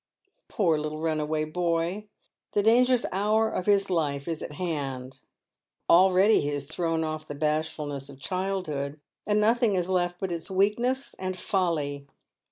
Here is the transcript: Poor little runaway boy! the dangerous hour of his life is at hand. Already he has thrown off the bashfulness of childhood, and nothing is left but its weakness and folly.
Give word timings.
Poor 0.47 0.79
little 0.79 0.97
runaway 0.99 1.43
boy! 1.45 2.07
the 2.53 2.63
dangerous 2.63 3.05
hour 3.11 3.51
of 3.51 3.67
his 3.67 3.87
life 3.87 4.27
is 4.27 4.41
at 4.41 4.53
hand. 4.53 5.19
Already 5.87 6.41
he 6.41 6.47
has 6.47 6.65
thrown 6.65 7.03
off 7.03 7.27
the 7.27 7.35
bashfulness 7.35 8.09
of 8.09 8.19
childhood, 8.19 8.99
and 9.27 9.39
nothing 9.39 9.75
is 9.75 9.89
left 9.89 10.19
but 10.19 10.31
its 10.31 10.49
weakness 10.49 11.13
and 11.19 11.37
folly. 11.37 12.07